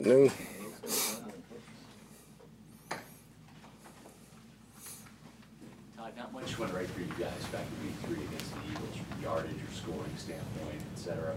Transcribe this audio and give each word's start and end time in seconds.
afternoon. 0.00 0.30
Todd, 5.96 6.12
not 6.16 6.32
much 6.32 6.58
went 6.58 6.72
right 6.72 6.86
for 6.86 7.00
you 7.00 7.06
guys 7.18 7.44
back 7.52 7.66
in 7.66 7.86
week 7.86 7.96
three 8.06 8.24
against 8.24 8.54
the 8.54 8.60
Eagles 8.72 8.96
from 8.96 9.22
yardage 9.22 9.52
or 9.52 9.74
scoring 9.74 10.16
standpoint, 10.16 10.80
et 10.94 10.98
cetera. 10.98 11.34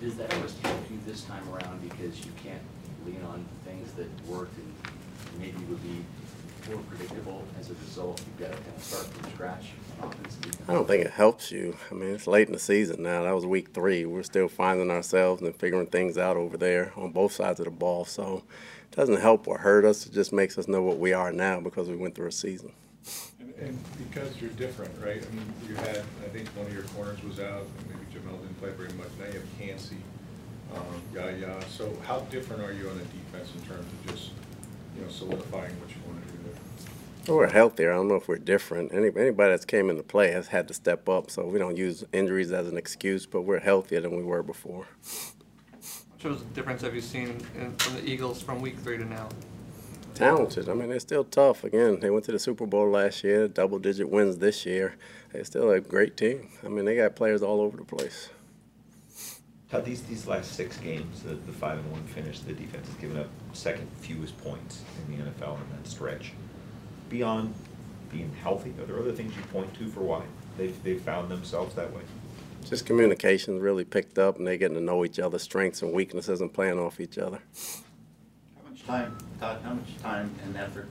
Does 0.00 0.16
that 0.16 0.32
always 0.34 0.58
help 0.60 0.90
you 0.90 0.98
this 1.06 1.24
time 1.24 1.46
around 1.52 1.82
because 1.82 2.24
you 2.24 2.32
can't 2.42 2.62
lean 3.06 3.20
on 3.28 3.44
things 3.66 3.92
that 3.92 4.08
worked 4.26 4.56
and 4.56 4.72
maybe 5.38 5.58
would 5.68 5.82
be 5.82 6.02
more 6.68 6.82
predictable 6.82 7.42
as 7.58 7.70
a 7.70 7.74
result? 7.74 8.22
You've 8.26 8.48
got 8.48 8.56
to 8.56 8.62
kind 8.62 8.76
of 8.76 8.82
start 8.82 9.06
from 9.06 9.32
scratch 9.32 9.66
on 10.00 10.08
offense 10.08 10.34
and 10.34 10.42
defense? 10.42 10.68
I 10.68 10.72
don't 10.72 10.86
think 10.88 11.04
it 11.04 11.10
helps 11.10 11.50
you. 11.50 11.76
I 11.90 11.94
mean, 11.94 12.10
it's 12.10 12.26
late 12.26 12.46
in 12.48 12.52
the 12.52 12.58
season 12.58 13.02
now. 13.02 13.22
That 13.22 13.34
was 13.34 13.46
week 13.46 13.72
three. 13.74 14.04
We're 14.04 14.22
still 14.22 14.48
finding 14.48 14.90
ourselves 14.90 15.42
and 15.42 15.54
figuring 15.54 15.86
things 15.86 16.18
out 16.18 16.36
over 16.36 16.56
there 16.56 16.92
on 16.96 17.12
both 17.12 17.32
sides 17.32 17.60
of 17.60 17.66
the 17.66 17.70
ball. 17.70 18.04
So 18.04 18.44
it 18.90 18.96
doesn't 18.96 19.20
help 19.20 19.46
or 19.48 19.58
hurt 19.58 19.84
us. 19.84 20.06
It 20.06 20.12
just 20.12 20.32
makes 20.32 20.56
us 20.58 20.68
know 20.68 20.82
what 20.82 20.98
we 20.98 21.12
are 21.12 21.32
now 21.32 21.60
because 21.60 21.88
we 21.88 21.96
went 21.96 22.14
through 22.14 22.28
a 22.28 22.32
season. 22.32 22.72
And, 23.40 23.54
and 23.60 23.78
because 23.98 24.40
you're 24.40 24.50
different, 24.50 24.92
right? 25.04 25.22
I 25.22 25.34
mean, 25.34 25.52
you 25.68 25.74
had, 25.74 25.98
I 26.24 26.28
think 26.32 26.48
one 26.50 26.66
of 26.66 26.72
your 26.72 26.84
corners 26.84 27.22
was 27.22 27.40
out, 27.40 27.66
and 27.78 27.88
maybe 27.88 28.06
Jamel 28.12 28.40
didn't 28.40 28.58
play 28.60 28.70
very 28.70 28.92
much. 28.94 29.08
Now 29.18 29.26
you 29.26 29.40
have 29.40 29.58
Kancey, 29.58 29.98
um, 30.74 31.02
Yaya. 31.14 31.60
So 31.68 31.92
how 32.06 32.20
different 32.30 32.62
are 32.62 32.72
you 32.72 32.88
on 32.88 32.96
the 32.96 33.04
defense 33.04 33.52
in 33.54 33.60
terms 33.68 33.86
of 33.86 34.06
just, 34.10 34.30
you 34.96 35.02
know, 35.02 35.10
solidifying 35.10 35.78
what 35.80 35.90
you 35.90 35.96
want 36.06 36.23
to 37.24 37.32
do 37.32 37.38
there? 37.38 37.46
We're 37.46 37.52
healthier. 37.52 37.92
I 37.92 37.96
don't 37.96 38.08
know 38.08 38.16
if 38.16 38.28
we're 38.28 38.38
different. 38.38 38.92
Any, 38.92 39.08
anybody 39.16 39.50
that's 39.50 39.64
came 39.64 39.90
into 39.90 40.02
play 40.02 40.30
has 40.32 40.48
had 40.48 40.68
to 40.68 40.74
step 40.74 41.08
up. 41.08 41.30
So 41.30 41.46
we 41.46 41.58
don't 41.58 41.76
use 41.76 42.04
injuries 42.12 42.52
as 42.52 42.68
an 42.68 42.76
excuse, 42.76 43.26
but 43.26 43.42
we're 43.42 43.60
healthier 43.60 44.00
than 44.00 44.16
we 44.16 44.22
were 44.22 44.42
before. 44.42 44.86
What 46.20 46.30
was 46.30 46.42
the 46.42 46.54
difference 46.54 46.80
have 46.80 46.94
you 46.94 47.02
seen 47.02 47.36
in, 47.54 47.76
from 47.76 47.94
the 47.96 48.08
Eagles 48.08 48.40
from 48.40 48.62
week 48.62 48.78
three 48.78 48.96
to 48.96 49.04
now? 49.04 49.28
Talented. 50.14 50.68
I 50.68 50.74
mean, 50.74 50.88
they're 50.88 51.00
still 51.00 51.24
tough. 51.24 51.64
Again, 51.64 51.98
they 52.00 52.08
went 52.08 52.24
to 52.26 52.32
the 52.32 52.38
Super 52.38 52.66
Bowl 52.66 52.88
last 52.88 53.24
year, 53.24 53.48
double 53.48 53.78
digit 53.78 54.08
wins 54.08 54.38
this 54.38 54.64
year. 54.64 54.94
They're 55.32 55.44
still 55.44 55.70
a 55.70 55.80
great 55.80 56.16
team. 56.16 56.48
I 56.64 56.68
mean, 56.68 56.84
they 56.84 56.96
got 56.96 57.16
players 57.16 57.42
all 57.42 57.60
over 57.60 57.76
the 57.76 57.84
place. 57.84 58.30
How 59.72 59.80
these, 59.80 60.02
these 60.04 60.26
last 60.28 60.52
six 60.52 60.76
games, 60.78 61.22
the, 61.24 61.34
the 61.34 61.52
five 61.52 61.78
and 61.78 61.90
one 61.90 62.04
finish, 62.04 62.38
the 62.38 62.52
defense 62.52 62.86
has 62.86 62.96
given 62.96 63.18
up 63.18 63.26
second 63.52 63.88
fewest 63.98 64.38
points 64.42 64.82
in 65.08 65.18
the 65.18 65.24
NFL 65.24 65.56
in 65.56 65.76
that 65.76 65.86
stretch. 65.86 66.32
Beyond 67.08 67.54
being 68.10 68.32
healthy, 68.42 68.70
are 68.80 68.86
there 68.86 68.98
other 68.98 69.12
things 69.12 69.34
you 69.36 69.42
point 69.52 69.72
to 69.74 69.88
for 69.88 70.00
why 70.00 70.22
they've, 70.56 70.80
they've 70.82 71.00
found 71.00 71.30
themselves 71.30 71.74
that 71.74 71.92
way? 71.92 72.02
Just 72.64 72.86
communication's 72.86 73.60
really 73.60 73.84
picked 73.84 74.18
up, 74.18 74.38
and 74.38 74.46
they're 74.46 74.56
getting 74.56 74.76
to 74.76 74.82
know 74.82 75.04
each 75.04 75.18
other's 75.18 75.42
strengths 75.42 75.82
and 75.82 75.92
weaknesses 75.92 76.40
and 76.40 76.52
playing 76.52 76.78
off 76.78 76.98
each 76.98 77.18
other. 77.18 77.38
How 78.56 78.70
much 78.70 78.84
time, 78.86 79.18
Todd, 79.38 79.60
how 79.62 79.74
much 79.74 79.98
time 80.02 80.34
and 80.44 80.56
effort 80.56 80.88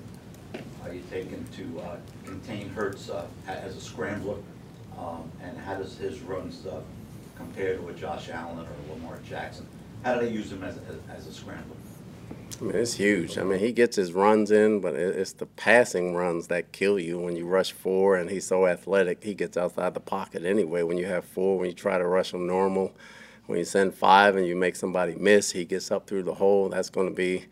are 0.84 0.94
you 0.94 1.02
taking 1.10 1.44
to 1.56 1.80
uh, 1.82 1.98
contain 2.26 2.70
Hurts 2.70 3.10
uh, 3.10 3.26
as 3.48 3.76
a 3.76 3.82
scrambler? 3.82 4.38
Um, 4.98 5.32
And 5.42 5.58
how 5.58 5.76
does 5.76 5.98
his 5.98 6.20
runs 6.22 6.66
uh, 6.68 6.82
compare 7.36 7.78
to 7.78 7.88
a 7.88 7.94
Josh 7.94 8.30
Allen 8.30 8.60
or 8.60 8.94
Lamar 8.94 9.18
Jackson? 9.28 9.66
How 10.04 10.14
do 10.16 10.26
they 10.26 10.32
use 10.32 10.52
him 10.52 10.64
as, 10.64 10.78
as- 10.78 11.18
as 11.18 11.28
a 11.28 11.34
scrambler? 11.34 11.76
I 12.60 12.66
mean, 12.66 12.76
it's 12.76 12.94
huge. 12.94 13.38
I 13.38 13.44
mean, 13.44 13.60
he 13.60 13.72
gets 13.72 13.96
his 13.96 14.14
runs 14.14 14.52
in, 14.52 14.80
but 14.80 14.96
it's 14.96 15.34
the 15.34 15.46
passing 15.46 16.16
runs 16.16 16.48
that 16.48 16.72
kill 16.72 17.00
you 17.00 17.20
when 17.20 17.36
you 17.36 17.46
rush 17.46 17.72
four, 17.72 18.16
and 18.16 18.30
he's 18.30 18.46
so 18.46 18.68
athletic. 18.68 19.24
He 19.24 19.34
gets 19.34 19.58
outside 19.58 19.94
the 19.94 20.00
pocket 20.00 20.44
anyway. 20.44 20.84
When 20.84 20.98
you 20.98 21.06
have 21.06 21.26
four, 21.26 21.58
when 21.58 21.70
you 21.70 21.76
try 21.76 21.98
to 21.98 22.06
rush 22.06 22.34
him 22.34 22.48
normal, 22.48 22.94
when 23.46 23.60
you 23.60 23.66
send 23.66 23.96
five 23.96 24.36
and 24.36 24.48
you 24.48 24.56
make 24.56 24.76
somebody 24.76 25.16
miss, 25.16 25.52
he 25.52 25.66
gets 25.66 25.92
up 25.92 26.08
through 26.08 26.24
the 26.24 26.36
hole. 26.36 26.70
That's 26.70 26.90
going 26.90 27.10
to 27.10 27.14
be 27.14 27.46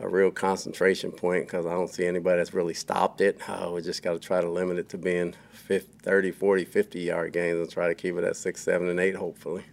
a 0.00 0.08
real 0.08 0.30
concentration 0.30 1.12
point 1.12 1.46
because 1.46 1.66
I 1.66 1.70
don't 1.70 1.90
see 1.90 2.06
anybody 2.06 2.38
that's 2.38 2.54
really 2.54 2.74
stopped 2.74 3.20
it. 3.20 3.38
Uh, 3.48 3.70
we 3.72 3.82
just 3.82 4.02
got 4.02 4.12
to 4.12 4.18
try 4.18 4.40
to 4.40 4.50
limit 4.50 4.78
it 4.78 4.88
to 4.90 4.98
being 4.98 5.34
50, 5.52 5.98
30, 6.02 6.30
40, 6.30 6.64
50 6.64 7.00
yard 7.00 7.32
games 7.32 7.60
and 7.60 7.70
try 7.70 7.88
to 7.88 7.94
keep 7.94 8.16
it 8.16 8.24
at 8.24 8.36
six, 8.36 8.62
seven, 8.62 8.88
and 8.88 8.98
eight, 8.98 9.16
hopefully. 9.16 9.64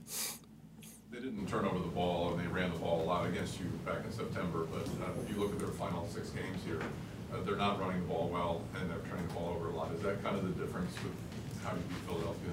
They 1.22 1.28
didn't 1.28 1.50
turn 1.50 1.66
over 1.66 1.78
the 1.78 1.86
ball, 1.86 2.32
and 2.32 2.40
they 2.42 2.48
ran 2.48 2.74
the 2.74 2.80
ball 2.80 3.04
a 3.04 3.06
lot 3.06 3.28
against 3.28 3.60
you 3.60 3.68
back 3.86 4.04
in 4.04 4.12
September, 4.12 4.66
but 4.72 4.88
uh, 4.88 5.12
if 5.22 5.30
you 5.30 5.40
look 5.40 5.52
at 5.52 5.60
their 5.60 5.68
final 5.68 6.08
six 6.08 6.32
games 6.32 6.64
here, 6.66 6.82
uh, 7.32 7.44
they're 7.46 7.56
not 7.56 7.80
running 7.80 8.02
the 8.02 8.08
ball 8.08 8.28
well, 8.28 8.64
and 8.76 8.90
they're 8.90 8.98
turning 9.08 9.28
the 9.28 9.34
ball 9.36 9.56
over 9.56 9.70
a 9.70 9.76
lot. 9.76 9.92
Is 9.94 10.02
that 10.02 10.24
kind 10.24 10.36
of 10.36 10.44
the 10.44 10.66
difference 10.66 10.92
with 11.04 11.64
how 11.64 11.74
you 11.74 11.82
beat 11.90 11.98
Philadelphia? 12.08 12.50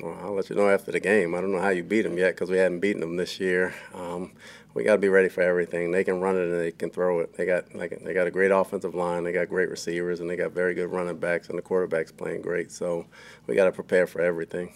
Well, 0.00 0.16
I'll 0.22 0.34
let 0.34 0.48
you 0.48 0.54
know 0.54 0.68
after 0.68 0.92
the 0.92 1.00
game. 1.00 1.34
I 1.34 1.40
don't 1.40 1.50
know 1.50 1.60
how 1.60 1.70
you 1.70 1.82
beat 1.82 2.02
them 2.02 2.16
yet 2.16 2.36
because 2.36 2.50
we 2.50 2.58
haven't 2.58 2.78
beaten 2.78 3.00
them 3.00 3.16
this 3.16 3.40
year. 3.40 3.74
Um, 3.94 4.30
we 4.74 4.84
got 4.84 4.92
to 4.92 4.98
be 4.98 5.08
ready 5.08 5.28
for 5.28 5.40
everything. 5.40 5.90
They 5.90 6.04
can 6.04 6.20
run 6.20 6.36
it 6.36 6.44
and 6.44 6.60
they 6.60 6.70
can 6.70 6.90
throw 6.90 7.18
it. 7.18 7.34
They 7.36 7.46
got 7.46 7.74
like 7.74 8.00
they 8.04 8.14
got 8.14 8.28
a 8.28 8.30
great 8.30 8.52
offensive 8.52 8.94
line. 8.94 9.24
They 9.24 9.32
got 9.32 9.48
great 9.48 9.70
receivers 9.70 10.20
and 10.20 10.30
they 10.30 10.36
got 10.36 10.52
very 10.52 10.74
good 10.74 10.92
running 10.92 11.16
backs 11.16 11.48
and 11.48 11.58
the 11.58 11.62
quarterback's 11.62 12.12
playing 12.12 12.42
great. 12.42 12.70
So 12.70 13.06
we 13.48 13.56
got 13.56 13.64
to 13.64 13.72
prepare 13.72 14.06
for 14.06 14.20
everything. 14.20 14.72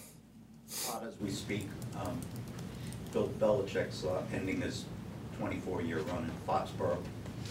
As 0.71 1.21
we 1.21 1.31
speak, 1.31 1.69
um, 1.97 2.19
Bill 3.13 3.29
Belichick's 3.39 4.05
uh, 4.05 4.23
ending 4.33 4.61
his 4.61 4.85
24-year 5.41 5.99
run 6.01 6.25
in 6.25 6.31
Foxborough. 6.47 6.99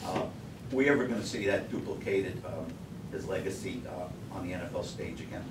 Uh, 0.06 0.25
We 0.72 0.88
ever 0.88 1.08
going 1.08 1.20
to 1.20 1.25
see 1.25 1.46
that 1.47 1.72
duplicated, 1.72 2.42
um, 2.46 2.66
his 3.12 3.28
legacy 3.28 3.81
uh, 3.88 4.36
on 4.36 4.47
the 4.47 4.53
NFL 4.53 4.86
stage 4.86 5.20
again? 5.20 5.44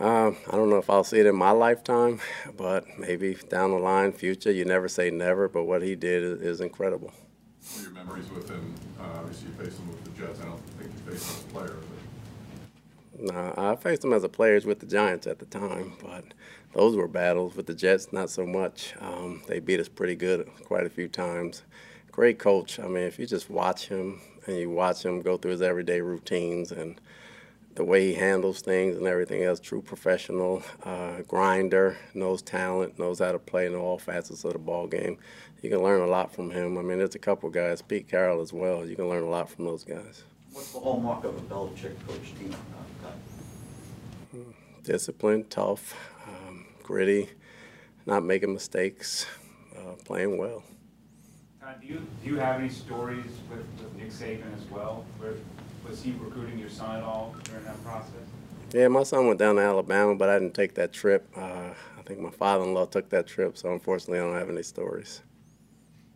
Um, 0.00 0.36
I 0.48 0.52
don't 0.52 0.70
know 0.70 0.78
if 0.78 0.88
I'll 0.88 1.04
see 1.04 1.18
it 1.20 1.26
in 1.26 1.36
my 1.36 1.50
lifetime, 1.50 2.20
but 2.56 2.86
maybe 2.98 3.34
down 3.50 3.70
the 3.72 3.76
line, 3.78 4.12
future. 4.12 4.50
You 4.50 4.64
never 4.64 4.88
say 4.88 5.10
never, 5.10 5.48
but 5.48 5.64
what 5.64 5.82
he 5.82 5.94
did 5.94 6.22
is, 6.22 6.40
is 6.40 6.60
incredible. 6.62 7.12
What 7.12 7.78
are 7.78 7.82
your 7.82 7.92
memories 7.92 8.30
with 8.30 8.48
him? 8.48 8.74
Uh, 8.98 9.18
Obviously, 9.18 9.48
you 9.48 9.54
faced 9.64 9.78
him 9.78 9.88
with 9.88 10.02
the 10.04 10.10
Jets. 10.22 10.40
I 10.40 10.44
don't 10.46 10.60
think 10.78 10.90
you 11.06 11.12
faced 11.12 11.28
him 11.30 11.36
as 11.36 11.44
a 11.44 11.54
player, 11.54 11.76
but 11.76 12.01
No, 13.24 13.54
I 13.56 13.76
faced 13.76 14.02
him 14.02 14.12
as 14.12 14.24
a 14.24 14.28
player 14.28 14.60
with 14.64 14.80
the 14.80 14.86
Giants 14.86 15.28
at 15.28 15.38
the 15.38 15.44
time, 15.44 15.92
but 16.02 16.24
those 16.74 16.96
were 16.96 17.06
battles. 17.06 17.54
With 17.54 17.66
the 17.66 17.74
Jets, 17.74 18.12
not 18.12 18.30
so 18.30 18.44
much. 18.44 18.94
Um, 18.98 19.42
they 19.46 19.60
beat 19.60 19.78
us 19.78 19.88
pretty 19.88 20.16
good 20.16 20.50
quite 20.64 20.86
a 20.86 20.90
few 20.90 21.06
times. 21.06 21.62
Great 22.10 22.40
coach. 22.40 22.80
I 22.80 22.88
mean, 22.88 23.04
if 23.04 23.20
you 23.20 23.26
just 23.26 23.48
watch 23.48 23.86
him 23.86 24.20
and 24.46 24.56
you 24.56 24.70
watch 24.70 25.04
him 25.04 25.22
go 25.22 25.36
through 25.36 25.52
his 25.52 25.62
everyday 25.62 26.00
routines 26.00 26.72
and 26.72 27.00
the 27.76 27.84
way 27.84 28.08
he 28.08 28.14
handles 28.14 28.60
things 28.60 28.96
and 28.96 29.06
everything 29.06 29.44
else, 29.44 29.60
true 29.60 29.82
professional, 29.82 30.64
uh, 30.82 31.20
grinder, 31.28 31.96
knows 32.14 32.42
talent, 32.42 32.98
knows 32.98 33.20
how 33.20 33.30
to 33.30 33.38
play 33.38 33.66
in 33.66 33.76
all 33.76 33.98
facets 34.00 34.42
of 34.42 34.54
the 34.54 34.58
ball 34.58 34.88
game. 34.88 35.16
You 35.62 35.70
can 35.70 35.80
learn 35.80 36.00
a 36.00 36.08
lot 36.08 36.34
from 36.34 36.50
him. 36.50 36.76
I 36.76 36.82
mean, 36.82 36.98
there's 36.98 37.14
a 37.14 37.20
couple 37.20 37.48
guys, 37.50 37.82
Pete 37.82 38.08
Carroll 38.08 38.40
as 38.40 38.52
well. 38.52 38.84
You 38.84 38.96
can 38.96 39.08
learn 39.08 39.22
a 39.22 39.30
lot 39.30 39.48
from 39.48 39.64
those 39.64 39.84
guys. 39.84 40.24
What's 40.52 40.72
the 40.72 40.80
hallmark 40.80 41.22
of 41.22 41.36
a 41.36 41.40
Belichick 41.42 41.94
coach 42.08 42.34
team? 42.36 42.54
Disciplined, 44.82 45.50
tough, 45.50 45.94
um, 46.26 46.66
gritty, 46.82 47.28
not 48.06 48.24
making 48.24 48.52
mistakes, 48.52 49.26
uh, 49.76 49.94
playing 50.04 50.38
well. 50.38 50.62
Todd, 51.60 51.76
do 51.80 51.86
you, 51.86 52.06
do 52.22 52.30
you 52.30 52.36
have 52.38 52.58
any 52.58 52.68
stories 52.68 53.30
with, 53.48 53.64
with 53.78 53.94
Nick 53.96 54.10
Saban 54.10 54.54
as 54.56 54.68
well? 54.70 55.04
Where, 55.18 55.34
was 55.86 56.02
he 56.02 56.14
recruiting 56.20 56.58
your 56.58 56.68
son 56.68 56.96
at 56.96 57.02
all 57.02 57.34
during 57.44 57.64
that 57.64 57.82
process? 57.84 58.12
Yeah, 58.72 58.88
my 58.88 59.02
son 59.02 59.26
went 59.26 59.38
down 59.38 59.56
to 59.56 59.62
Alabama, 59.62 60.14
but 60.14 60.28
I 60.28 60.38
didn't 60.38 60.54
take 60.54 60.74
that 60.74 60.92
trip. 60.92 61.28
Uh, 61.36 61.70
I 61.98 62.02
think 62.04 62.20
my 62.20 62.30
father-in-law 62.30 62.86
took 62.86 63.10
that 63.10 63.26
trip, 63.26 63.56
so 63.56 63.72
unfortunately, 63.72 64.18
I 64.18 64.22
don't 64.22 64.34
have 64.34 64.48
any 64.48 64.62
stories. 64.62 65.22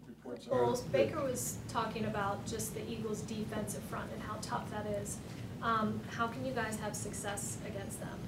Reports. 0.06 0.48
Well, 0.50 0.82
Baker 0.90 1.22
was 1.22 1.58
talking 1.68 2.06
about 2.06 2.46
just 2.46 2.74
the 2.74 2.88
Eagles' 2.90 3.20
defensive 3.22 3.82
front 3.84 4.10
and 4.12 4.22
how 4.22 4.38
tough 4.40 4.70
that 4.70 4.86
is. 4.86 5.18
Um, 5.62 6.00
how 6.10 6.26
can 6.26 6.44
you 6.44 6.52
guys 6.52 6.78
have 6.80 6.96
success 6.96 7.58
against 7.66 8.00
them? 8.00 8.18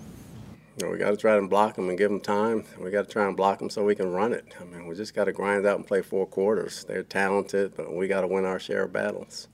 You 0.78 0.87
know, 0.87 0.93
we 0.93 0.99
got 0.99 1.11
to 1.11 1.16
try 1.16 1.37
and 1.37 1.50
block 1.50 1.75
them 1.75 1.89
and 1.89 1.99
give 1.99 2.09
them 2.09 2.21
time. 2.21 2.65
We 2.81 2.93
got 2.93 3.09
to 3.09 3.12
try 3.12 3.27
and 3.27 3.37
block 3.37 3.59
them 3.59 3.69
so 3.69 3.84
we 3.84 3.97
can 3.97 4.12
run 4.12 4.33
it. 4.33 4.55
I 4.61 4.65
mean, 4.65 4.87
we 4.87 4.94
just 4.94 5.12
got 5.12 5.25
to 5.25 5.33
grind 5.33 5.67
out 5.67 5.76
and 5.76 5.85
play 5.85 6.02
four 6.02 6.25
quarters. 6.25 6.85
They're 6.85 7.02
talented, 7.02 7.75
but 7.76 7.93
we 7.93 8.06
got 8.06 8.20
to 8.20 8.29
win 8.29 8.44
our 8.44 8.61
share 8.61 8.85
of 8.85 8.93
battles. 8.93 9.49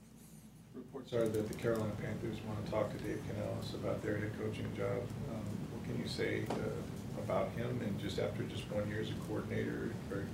Reports 0.75 1.13
are 1.13 1.27
that 1.27 1.47
the 1.47 1.53
Carolina 1.55 1.93
Panthers 1.99 2.37
want 2.47 2.63
to 2.63 2.71
talk 2.71 2.91
to 2.91 2.97
Dave 2.99 3.19
Canales 3.27 3.73
about 3.73 4.03
their 4.03 4.17
head 4.17 4.33
coaching 4.39 4.67
job. 4.77 5.01
Um, 5.31 5.41
What 5.73 5.83
can 5.85 5.99
you 5.99 6.07
say 6.07 6.43
uh, 6.51 7.23
about 7.23 7.49
him 7.53 7.81
and 7.81 7.99
just 7.99 8.19
after 8.19 8.43
just 8.43 8.69
one 8.71 8.87
year 8.87 9.01
as 9.01 9.09
a 9.09 9.13
coordinator? 9.27 9.89
or 10.11 10.25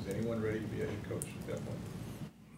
Is 0.00 0.12
anyone 0.12 0.42
ready 0.42 0.58
to 0.58 0.66
be 0.66 0.82
a 0.82 0.86
head 0.86 1.08
coach 1.08 1.26
at 1.42 1.46
that 1.46 1.64
point? 1.64 1.78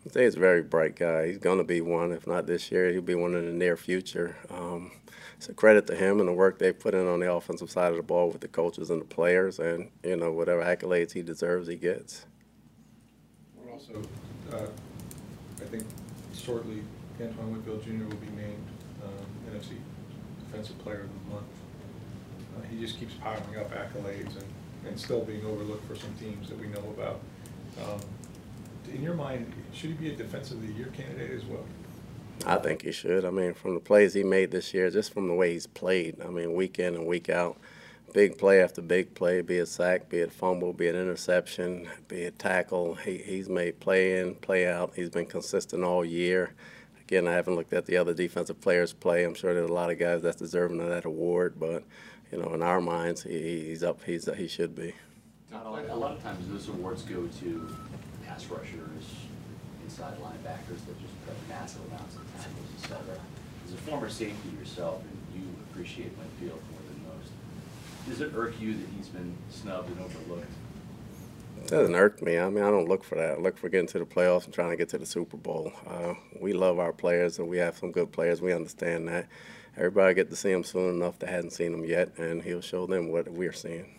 I 0.06 0.08
think 0.08 0.25
he's 0.25 0.37
a 0.37 0.41
very 0.41 0.62
bright 0.62 0.94
guy. 0.94 1.26
He's 1.26 1.38
going 1.38 1.58
to 1.58 1.64
be 1.64 1.81
one. 1.81 2.12
If 2.12 2.29
not 2.29 2.47
this 2.47 2.70
year, 2.70 2.93
he'll 2.93 3.03
be 3.03 3.17
one 3.17 3.35
in 3.35 3.44
the 3.44 3.53
near 3.53 3.76
future. 3.76 4.37
Um, 4.50 4.93
it's 5.37 5.49
a 5.49 5.53
credit 5.53 5.88
to 5.88 5.97
him 5.97 6.20
and 6.20 6.29
the 6.29 6.32
work 6.32 6.61
they've 6.61 6.79
put 6.79 6.94
in 6.94 7.08
on 7.08 7.19
the 7.19 7.32
offensive 7.32 7.73
side 7.73 7.91
of 7.91 7.97
the 7.97 8.05
ball 8.05 8.31
with 8.31 8.41
the 8.41 8.47
coaches 8.49 8.88
and 8.88 9.00
the 9.00 9.05
players, 9.05 9.58
and 9.58 9.91
you 10.05 10.17
know 10.17 10.31
whatever 10.31 10.62
accolades 10.62 11.12
he 11.12 11.23
deserves, 11.23 11.67
he 11.67 11.75
gets. 11.75 12.25
We're 13.56 13.73
also, 13.73 14.00
uh, 14.53 14.67
I 15.61 15.64
think 15.64 15.85
shortly, 16.35 16.85
Antoine 17.20 17.52
Winfield 17.52 17.82
Jr. 17.82 18.05
will 18.05 18.17
be 18.17 18.31
named 18.37 18.67
um, 19.02 19.56
NFC 19.59 19.73
Defensive 20.47 20.79
Player 20.79 21.00
of 21.00 21.09
the 21.09 21.35
Month. 21.35 21.47
Uh, 22.56 22.62
He 22.70 22.79
just 22.79 22.99
keeps 23.00 23.14
piling 23.14 23.56
up 23.59 23.73
accolades 23.75 24.37
and, 24.37 24.47
and 24.87 25.00
still 25.00 25.23
being 25.25 25.44
overlooked 25.44 25.87
for 25.88 25.97
some 25.97 26.14
teams 26.14 26.49
that 26.49 26.59
we 26.61 26.69
know 26.69 26.94
about. 26.97 27.20
Um, 27.82 28.00
in 28.88 29.03
your 29.03 29.15
mind, 29.15 29.53
should 29.73 29.91
he 29.91 29.97
be 29.97 30.12
a 30.12 30.17
defensive 30.17 30.59
of 30.59 30.67
the 30.67 30.73
year 30.73 30.93
candidate 30.97 31.31
as 31.33 31.44
well? 31.44 31.65
I 32.44 32.56
think 32.56 32.83
he 32.83 32.93
should. 32.93 33.25
I 33.25 33.31
mean, 33.31 33.55
from 33.55 33.75
the 33.75 33.81
plays 33.81 34.15
he 34.15 34.23
made 34.23 34.50
this 34.50 34.75
year, 34.75 34.91
just 34.91 35.12
from 35.12 35.29
the 35.29 35.35
way 35.35 35.53
he's 35.53 35.67
played, 35.67 36.17
I 36.23 36.29
mean, 36.29 36.55
week 36.55 36.79
in 36.79 36.94
and 36.94 37.06
week 37.06 37.29
out, 37.29 37.56
big 38.12 38.37
play 38.38 38.62
after 38.62 38.83
big 38.83 39.15
play, 39.15 39.41
be 39.41 39.56
it 39.56 39.67
sack, 39.67 40.09
be 40.09 40.19
it 40.19 40.33
fumble, 40.33 40.73
be 40.73 40.87
it 40.87 40.94
interception, 40.94 41.88
be 42.09 42.23
it 42.23 42.38
tackle. 42.38 42.94
He, 42.94 43.19
he's 43.19 43.49
made 43.49 43.81
play 43.81 44.21
in, 44.21 44.35
play 44.35 44.67
out. 44.67 44.93
He's 44.94 45.11
been 45.11 45.27
consistent 45.27 45.83
all 45.83 46.05
year. 46.05 46.55
Again, 47.00 47.27
I 47.27 47.33
haven't 47.33 47.55
looked 47.55 47.73
at 47.73 47.87
the 47.87 47.97
other 47.97 48.12
defensive 48.12 48.61
players 48.61 48.93
play. 48.93 49.25
I'm 49.25 49.35
sure 49.35 49.55
there's 49.55 49.71
a 49.71 49.73
lot 49.73 49.91
of 49.91 49.99
guys 49.99 50.23
that's 50.23 50.37
deserving 50.37 50.81
of 50.81 50.88
that 50.88 51.05
award, 51.05 51.55
but 51.59 51.85
you 52.33 52.38
know, 52.38 52.53
in 52.53 52.62
our 52.62 52.81
minds, 52.81 53.23
he, 53.23 53.67
he's 53.67 53.83
up. 53.83 54.03
He's 54.05 54.29
he 54.37 54.49
should 54.49 54.75
be. 54.75 54.93
Not 55.53 55.67
a 55.67 55.71
lot, 55.71 55.88
a 55.88 55.94
lot 55.94 56.12
of 56.17 56.23
times 56.23 56.49
those 56.49 56.69
awards 56.69 57.03
go 57.03 57.27
to 57.27 57.77
pass 58.26 58.46
rushers, 58.46 59.05
inside 59.84 60.19
linebackers 60.20 60.84
that 60.87 61.00
just 61.00 61.14
cut 61.25 61.37
massive 61.49 61.81
amounts 61.87 62.17
of 62.17 62.23
tackles, 62.37 62.69
et 62.76 62.88
cetera. 62.88 63.19
As 63.67 63.73
a 63.73 63.76
former 63.78 64.08
safety 64.08 64.50
yourself, 64.58 65.02
and 65.02 65.43
you 65.43 65.49
appreciate 65.70 66.12
Winfield 66.19 66.61
more 66.70 66.81
than 66.88 67.19
most, 67.19 67.31
does 68.08 68.20
it 68.20 68.37
irk 68.37 68.61
you 68.61 68.75
that 68.75 68.87
he's 68.96 69.08
been 69.08 69.34
snubbed 69.50 69.88
and 69.88 70.00
overlooked? 70.00 70.50
It 71.58 71.69
doesn't 71.69 71.94
irk 71.94 72.23
me. 72.23 72.38
I 72.38 72.49
mean, 72.50 72.62
I 72.62 72.70
don't 72.70 72.88
look 72.88 73.02
for 73.02 73.14
that. 73.17 73.38
I 73.38 73.40
look 73.40 73.56
for 73.56 73.69
getting 73.69 73.88
to 73.88 73.99
the 73.99 74.05
playoffs 74.05 74.44
and 74.44 74.55
trying 74.55 74.70
to 74.70 74.76
get 74.76 74.90
to 74.90 74.99
the 74.99 75.06
Super 75.06 75.37
Bowl. 75.37 75.73
Uh, 75.87 76.14
we 76.40 76.52
love 76.52 76.78
our 76.78 76.93
players, 76.93 77.38
and 77.38 77.49
we 77.49 77.58
have 77.58 77.76
some 77.76 77.90
good 77.90 78.12
players. 78.12 78.40
We 78.40 78.52
understand 78.52 79.08
that. 79.08 79.26
Everybody 79.76 80.14
get 80.14 80.31
to 80.31 80.37
see 80.37 80.52
him 80.52 80.64
soon 80.64 80.94
enough 80.94 81.19
that 81.19 81.28
hasn't 81.28 81.55
seen 81.55 81.75
him 81.75 81.84
yet, 81.84 82.17
and 82.19 82.43
he'll 82.43 82.61
show 82.61 82.87
them 82.87 83.11
what 83.11 83.28
we're 83.28 83.52
seeing. 83.52 83.96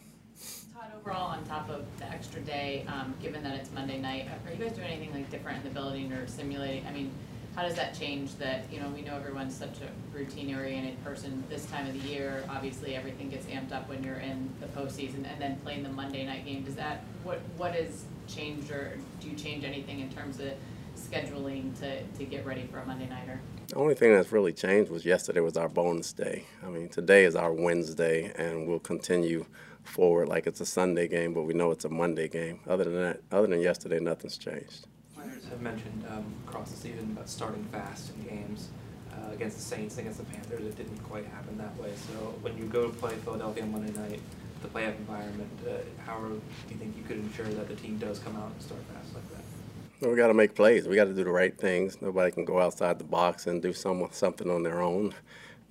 Top 1.48 1.70
of 1.70 1.86
the 1.98 2.06
extra 2.06 2.42
day, 2.42 2.86
um, 2.88 3.14
given 3.22 3.42
that 3.44 3.56
it's 3.56 3.72
Monday 3.72 3.98
night, 4.00 4.28
are 4.46 4.52
you 4.52 4.58
guys 4.58 4.76
doing 4.76 4.88
anything 4.88 5.14
like 5.14 5.30
different 5.32 5.60
in 5.60 5.64
the 5.64 5.70
building 5.80 6.12
or 6.12 6.28
simulating? 6.28 6.86
I 6.86 6.92
mean, 6.92 7.12
how 7.56 7.62
does 7.62 7.76
that 7.76 7.98
change 7.98 8.36
that, 8.36 8.66
you 8.72 8.82
know, 8.82 8.90
we 8.90 9.02
know 9.02 9.16
everyone's 9.16 9.56
such 9.56 9.78
a 9.82 10.16
routine 10.16 10.54
oriented 10.54 11.02
person 11.06 11.44
this 11.50 11.66
time 11.68 11.88
of 11.88 11.94
the 11.94 12.08
year. 12.08 12.44
Obviously, 12.50 12.96
everything 12.96 13.30
gets 13.30 13.46
amped 13.48 13.72
up 13.72 13.88
when 13.88 14.04
you're 14.04 14.18
in 14.18 14.50
the 14.60 14.68
postseason 14.68 15.26
and 15.26 15.42
then 15.42 15.58
playing 15.64 15.84
the 15.84 15.90
Monday 15.90 16.26
night 16.26 16.46
game. 16.46 16.64
Does 16.64 16.76
that, 16.76 17.04
what, 17.24 17.40
what 17.56 17.74
has 17.74 18.04
changed 18.28 18.70
or 18.70 18.98
do 19.22 19.30
you 19.30 19.36
change 19.36 19.64
anything 19.64 20.02
in 20.02 20.10
terms 20.12 20.40
of 20.40 20.52
scheduling 20.98 21.78
to, 21.80 22.04
to 22.04 22.26
get 22.26 22.46
ready 22.46 22.68
for 22.72 22.80
a 22.80 22.86
Monday 22.86 23.08
nighter? 23.08 23.40
The 23.70 23.76
only 23.76 23.96
thing 23.96 24.14
that's 24.14 24.32
really 24.32 24.54
changed 24.54 24.92
was 24.92 25.06
yesterday 25.06 25.40
was 25.40 25.58
our 25.58 25.70
bonus 25.70 26.12
day. 26.14 26.44
I 26.64 26.70
mean, 26.70 26.90
today 26.90 27.24
is 27.26 27.36
our 27.36 27.52
Wednesday, 27.52 28.34
and 28.36 28.68
we'll 28.68 28.80
continue 28.80 29.46
forward 29.88 30.28
like 30.28 30.48
it's 30.48 30.62
a 30.62 30.66
Sunday 30.66 31.08
game, 31.08 31.34
but 31.34 31.44
we 31.44 31.54
know 31.54 31.72
it's 31.72 31.86
a 31.86 31.90
Monday 31.90 32.28
game. 32.28 32.60
Other 32.68 32.84
than 32.84 33.02
that, 33.02 33.22
other 33.32 33.48
than 33.48 33.62
yesterday, 33.62 34.00
nothing's 34.00 34.38
changed. 34.38 34.88
Players 35.16 35.46
have 35.50 35.62
mentioned 35.62 36.06
um, 36.10 36.26
across 36.48 36.72
the 36.72 36.78
season 36.78 37.12
about 37.12 37.30
starting 37.30 37.64
fast 37.66 38.12
in 38.16 38.28
games. 38.28 38.70
Uh, 39.12 39.32
against 39.34 39.58
the 39.58 39.64
Saints, 39.64 39.98
against 39.98 40.20
the 40.20 40.26
Panthers, 40.26 40.62
it 40.62 40.78
didn't 40.78 41.00
quite 41.00 41.26
happen 41.26 41.58
that 41.58 41.76
way. 41.78 41.92
So 42.08 42.36
when 42.42 42.56
you 42.58 42.66
go 42.66 42.88
to 42.88 42.94
play 42.98 43.16
Philadelphia 43.24 43.64
on 43.64 43.72
Monday 43.72 43.92
night, 44.00 44.20
the 44.62 44.68
playoff 44.68 44.96
environment, 44.98 45.50
uh, 45.68 45.72
how 46.06 46.20
do 46.20 46.42
you 46.70 46.76
think 46.76 46.96
you 46.96 47.04
could 47.04 47.18
ensure 47.18 47.48
that 47.48 47.68
the 47.68 47.76
team 47.76 47.98
does 47.98 48.20
come 48.20 48.36
out 48.36 48.52
and 48.52 48.62
start 48.62 48.82
fast 48.94 49.16
like 49.16 49.24
that? 49.32 50.10
We 50.10 50.16
got 50.16 50.28
to 50.28 50.34
make 50.36 50.54
plays. 50.54 50.88
We 50.88 50.96
got 50.96 51.06
to 51.06 51.14
do 51.14 51.24
the 51.24 51.32
right 51.32 51.58
things. 51.58 52.00
Nobody 52.02 52.32
can 52.32 52.46
go 52.46 52.60
outside 52.60 53.00
the 53.00 53.04
box 53.04 53.48
and 53.48 53.62
do 53.62 53.74
some 53.74 54.08
something 54.12 54.50
on 54.50 54.62
their 54.62 54.82
own. 54.82 55.16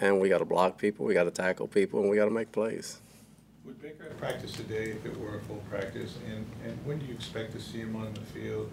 And 0.00 0.20
we 0.20 0.28
got 0.28 0.38
to 0.38 0.44
block 0.44 0.78
people. 0.78 1.06
We 1.06 1.14
got 1.14 1.24
to 1.24 1.30
tackle 1.30 1.68
people, 1.68 2.00
and 2.00 2.10
we 2.10 2.16
got 2.16 2.24
to 2.24 2.32
make 2.32 2.50
plays. 2.50 3.00
Would 3.66 3.82
Baker 3.82 4.04
have 4.04 4.16
practice 4.18 4.52
today 4.52 4.90
if 4.90 5.04
it 5.04 5.18
were 5.18 5.38
a 5.38 5.40
full 5.40 5.62
practice? 5.68 6.16
And, 6.30 6.46
and 6.64 6.78
when 6.86 7.00
do 7.00 7.06
you 7.06 7.14
expect 7.14 7.52
to 7.52 7.60
see 7.60 7.78
him 7.78 7.96
on 7.96 8.14
the 8.14 8.20
field, 8.20 8.70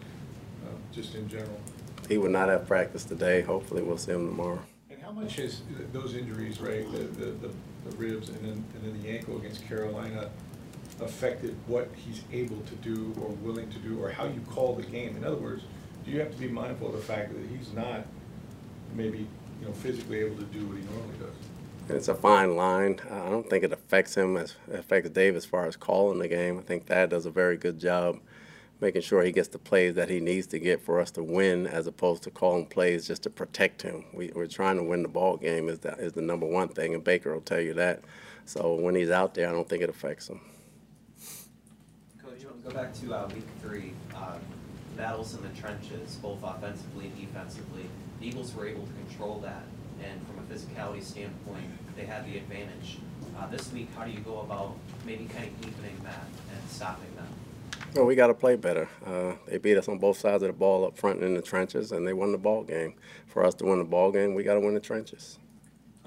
uh, 0.63 0.69
just 0.91 1.15
in 1.15 1.27
general? 1.27 1.59
He 2.07 2.19
would 2.19 2.29
not 2.29 2.49
have 2.49 2.67
practice 2.67 3.03
today. 3.03 3.41
Hopefully, 3.41 3.81
we'll 3.81 3.97
see 3.97 4.11
him 4.11 4.27
tomorrow. 4.27 4.59
And 4.91 5.01
how 5.01 5.11
much 5.11 5.37
has 5.37 5.63
those 5.91 6.13
injuries, 6.15 6.61
right, 6.61 6.89
the, 6.91 6.99
the, 6.99 7.25
the 7.31 7.49
the 7.85 7.97
ribs 7.97 8.29
and 8.29 8.39
then, 8.39 8.63
and 8.75 8.83
then 8.83 9.01
the 9.01 9.09
ankle 9.09 9.37
against 9.37 9.67
Carolina 9.67 10.29
affected 11.01 11.55
what 11.67 11.89
he's 11.95 12.21
able 12.31 12.61
to 12.61 12.75
do 12.75 13.13
or 13.21 13.29
willing 13.29 13.69
to 13.71 13.79
do, 13.79 14.01
or 14.01 14.09
how 14.09 14.25
you 14.25 14.41
call 14.49 14.75
the 14.75 14.83
game? 14.83 15.17
In 15.17 15.23
other 15.23 15.37
words, 15.37 15.63
do 16.05 16.11
you 16.11 16.19
have 16.19 16.31
to 16.31 16.37
be 16.37 16.47
mindful 16.47 16.87
of 16.87 16.93
the 16.93 17.01
fact 17.01 17.33
that 17.33 17.57
he's 17.57 17.73
not 17.73 18.05
maybe, 18.93 19.27
you 19.59 19.65
know, 19.65 19.73
physically 19.73 20.19
able 20.19 20.37
to 20.37 20.43
do 20.45 20.65
what 20.67 20.77
he 20.77 20.83
normally 20.83 21.17
does? 21.19 21.35
It's 21.89 22.07
a 22.07 22.15
fine 22.15 22.55
line. 22.55 22.99
I 23.11 23.29
don't 23.29 23.49
think 23.49 23.63
it 23.63 23.73
affects 23.73 24.15
him 24.15 24.37
as 24.37 24.55
affects 24.71 25.09
Dave 25.09 25.35
as 25.35 25.45
far 25.45 25.65
as 25.65 25.75
calling 25.75 26.19
the 26.19 26.27
game. 26.27 26.57
I 26.57 26.61
think 26.61 26.85
Thad 26.85 27.09
does 27.09 27.25
a 27.25 27.31
very 27.31 27.57
good 27.57 27.79
job 27.79 28.19
making 28.83 29.01
sure 29.01 29.23
he 29.23 29.31
gets 29.31 29.47
the 29.47 29.57
plays 29.57 29.95
that 29.95 30.09
he 30.09 30.19
needs 30.19 30.45
to 30.47 30.59
get 30.59 30.81
for 30.81 30.99
us 30.99 31.09
to 31.11 31.23
win, 31.23 31.65
as 31.65 31.87
opposed 31.87 32.21
to 32.21 32.29
calling 32.29 32.65
plays 32.65 33.07
just 33.07 33.23
to 33.23 33.29
protect 33.29 33.81
him. 33.81 34.03
We, 34.13 34.31
are 34.33 34.45
trying 34.45 34.75
to 34.75 34.83
win 34.83 35.03
the 35.03 35.07
ball 35.07 35.37
game 35.37 35.69
is 35.69 35.79
the, 35.79 35.93
is 35.93 36.13
the 36.13 36.21
number 36.21 36.45
one 36.45 36.67
thing, 36.67 36.93
and 36.93 37.03
Baker 37.03 37.33
will 37.33 37.41
tell 37.41 37.61
you 37.61 37.73
that. 37.75 38.03
So 38.45 38.75
when 38.75 38.93
he's 38.93 39.09
out 39.09 39.33
there, 39.33 39.47
I 39.47 39.53
don't 39.53 39.67
think 39.67 39.83
it 39.83 39.89
affects 39.89 40.27
him. 40.27 40.41
Coach, 42.21 42.45
go 42.63 42.71
back 42.71 42.93
to 42.95 43.13
uh, 43.13 43.27
week 43.33 43.47
three, 43.61 43.93
uh, 44.13 44.35
battles 44.97 45.33
in 45.33 45.41
the 45.43 45.49
trenches, 45.59 46.15
both 46.21 46.43
offensively 46.43 47.05
and 47.05 47.15
defensively. 47.15 47.85
The 48.19 48.27
Eagles 48.27 48.53
were 48.53 48.67
able 48.67 48.85
to 48.85 48.93
control 49.07 49.39
that, 49.39 49.63
and 50.01 50.25
from 50.27 50.39
a 50.39 50.53
physicality 50.53 51.03
standpoint, 51.03 51.65
they 51.95 52.05
had 52.05 52.25
the 52.25 52.37
advantage. 52.37 52.99
Uh, 53.37 53.47
this 53.47 53.71
week, 53.73 53.89
how 53.97 54.05
do 54.05 54.11
you 54.11 54.19
go 54.19 54.41
about 54.41 54.75
maybe 55.05 55.25
kind 55.25 55.45
of 55.45 55.67
evening 55.67 55.99
that 56.03 56.25
and 56.51 56.69
stopping 56.69 57.13
them? 57.15 57.27
Well, 57.95 58.05
we 58.05 58.15
got 58.15 58.27
to 58.27 58.33
play 58.33 58.55
better. 58.55 58.89
Uh, 59.05 59.33
they 59.47 59.57
beat 59.57 59.77
us 59.77 59.87
on 59.87 59.99
both 59.99 60.17
sides 60.17 60.41
of 60.43 60.47
the 60.47 60.53
ball 60.53 60.85
up 60.85 60.97
front 60.97 61.17
and 61.19 61.27
in 61.27 61.33
the 61.35 61.41
trenches, 61.41 61.91
and 61.91 62.07
they 62.07 62.13
won 62.13 62.31
the 62.31 62.37
ball 62.37 62.63
game. 62.63 62.95
For 63.27 63.43
us 63.45 63.53
to 63.55 63.65
win 63.65 63.79
the 63.79 63.85
ball 63.85 64.11
game, 64.11 64.33
we 64.33 64.43
got 64.43 64.55
to 64.55 64.59
win 64.59 64.73
the 64.73 64.79
trenches. 64.79 65.37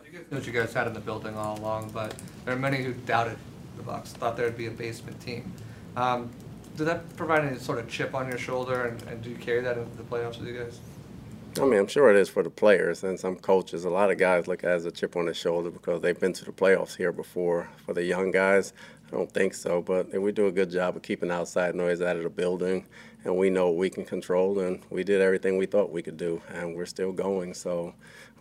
You 0.05 0.19
guys 0.19 0.31
know 0.31 0.39
what 0.39 0.47
you 0.47 0.53
guys 0.53 0.73
had 0.73 0.87
in 0.87 0.95
the 0.95 1.01
building 1.01 1.37
all 1.37 1.59
along, 1.59 1.91
but 1.91 2.15
there 2.45 2.55
are 2.55 2.59
many 2.59 2.83
who 2.83 2.93
doubted 2.93 3.37
the 3.77 3.83
Bucks, 3.83 4.13
thought 4.13 4.37
there'd 4.37 4.57
be 4.57 4.67
a 4.67 4.71
basement 4.71 5.21
team. 5.21 5.53
Um, 5.97 6.31
did 6.77 6.87
that 6.87 7.17
provide 7.17 7.45
any 7.45 7.59
sort 7.59 7.79
of 7.79 7.89
chip 7.89 8.15
on 8.15 8.29
your 8.29 8.39
shoulder, 8.39 8.87
and, 8.87 9.03
and 9.05 9.23
do 9.23 9.31
you 9.31 9.37
carry 9.37 9.61
that 9.61 9.79
into 9.79 9.97
the 9.97 10.03
playoffs 10.03 10.39
with 10.39 10.49
you 10.49 10.59
guys? 10.59 10.81
I 11.59 11.65
mean, 11.65 11.79
I'm 11.79 11.87
sure 11.87 12.11
it 12.11 12.17
is 12.17 12.29
for 12.29 12.43
the 12.43 12.51
players 12.51 13.03
and 13.03 13.19
some 13.19 13.37
coaches. 13.37 13.85
A 13.85 13.91
lot 13.91 14.11
of 14.11 14.19
guys 14.19 14.47
look 14.47 14.63
at 14.65 14.71
as 14.71 14.85
a 14.85 14.91
chip 14.91 15.17
on 15.17 15.25
their 15.25 15.35
shoulder 15.35 15.71
because 15.71 16.03
they've 16.03 16.19
been 16.19 16.33
to 16.35 16.45
the 16.45 16.53
playoffs 16.53 16.97
here 16.97 17.13
before. 17.13 17.69
For 17.87 17.95
the 17.95 18.05
young 18.05 18.31
guys, 18.31 18.73
I 19.09 19.11
don't 19.17 19.31
think 19.33 19.55
so, 19.55 19.81
but 19.81 20.13
we 20.13 20.33
do 20.33 20.49
a 20.49 20.53
good 20.53 20.71
job 20.71 20.97
of 20.97 21.03
keeping 21.03 21.31
outside 21.31 21.75
noise 21.75 22.03
out 22.03 22.17
of 22.17 22.25
the 22.25 22.29
building, 22.31 22.87
and 23.25 23.37
we 23.37 23.49
know 23.49 23.71
we 23.71 23.89
can 23.89 24.05
control, 24.05 24.59
and 24.59 24.83
we 24.91 25.05
did 25.05 25.21
everything 25.21 25.57
we 25.57 25.67
thought 25.67 25.91
we 25.91 26.03
could 26.03 26.17
do, 26.17 26.43
and 26.53 26.75
we're 26.75 26.87
still 26.87 27.13
going. 27.13 27.55
So 27.55 27.95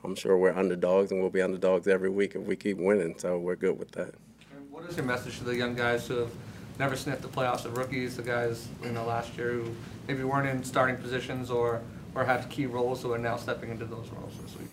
I'm 0.03 0.15
sure 0.15 0.37
we're 0.37 0.53
underdogs, 0.53 1.11
and 1.11 1.21
we'll 1.21 1.29
be 1.29 1.41
underdogs 1.41 1.87
every 1.87 2.09
week 2.09 2.35
if 2.35 2.41
we 2.41 2.55
keep 2.55 2.77
winning. 2.77 3.17
So 3.17 3.37
we're 3.37 3.55
good 3.55 3.77
with 3.79 3.91
that. 3.91 4.13
And 4.55 4.69
what 4.71 4.85
is 4.85 4.97
your 4.97 5.05
message 5.05 5.37
to 5.37 5.43
the 5.45 5.55
young 5.55 5.75
guys 5.75 6.07
who 6.07 6.17
have 6.17 6.31
never 6.79 6.97
sniffed 6.97 7.21
the 7.21 7.29
playoffs, 7.29 7.63
the 7.63 7.69
rookies, 7.69 8.17
the 8.17 8.23
guys 8.23 8.67
you 8.83 8.91
know 8.91 9.05
last 9.05 9.37
year 9.37 9.51
who 9.51 9.75
maybe 10.07 10.23
weren't 10.23 10.47
in 10.47 10.63
starting 10.63 10.97
positions 10.97 11.49
or 11.49 11.81
or 12.15 12.23
had 12.25 12.49
key 12.49 12.65
roles 12.65 13.03
who 13.03 13.11
are 13.13 13.17
now 13.17 13.35
stepping 13.35 13.69
into 13.69 13.85
those 13.85 14.09
roles 14.09 14.33
this 14.41 14.57
week? 14.57 14.69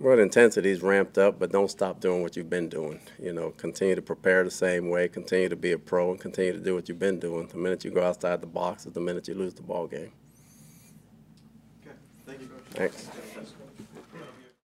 Well, 0.00 0.16
the 0.16 0.22
intensity's 0.22 0.80
ramped 0.80 1.18
up, 1.18 1.40
but 1.40 1.50
don't 1.50 1.68
stop 1.68 1.98
doing 1.98 2.22
what 2.22 2.36
you've 2.36 2.48
been 2.48 2.68
doing. 2.68 3.00
You 3.20 3.32
know, 3.32 3.50
continue 3.50 3.96
to 3.96 4.02
prepare 4.02 4.44
the 4.44 4.50
same 4.50 4.90
way, 4.90 5.08
continue 5.08 5.48
to 5.48 5.56
be 5.56 5.72
a 5.72 5.78
pro, 5.78 6.12
and 6.12 6.20
continue 6.20 6.52
to 6.52 6.60
do 6.60 6.76
what 6.76 6.88
you've 6.88 7.00
been 7.00 7.18
doing. 7.18 7.48
The 7.48 7.56
minute 7.56 7.84
you 7.84 7.90
go 7.90 8.04
outside 8.04 8.40
the 8.40 8.46
box 8.46 8.86
is 8.86 8.92
the 8.92 9.00
minute 9.00 9.26
you 9.26 9.34
lose 9.34 9.54
the 9.54 9.62
ball 9.62 9.88
game. 9.88 10.12
Okay, 11.84 11.96
thank 12.24 12.40
you, 12.40 12.46
Coach. 12.46 12.62
Thanks. 12.70 13.10